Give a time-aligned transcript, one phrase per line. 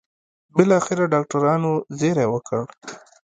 [0.55, 2.61] بالاخره ډاکټرانو زېری وکړ.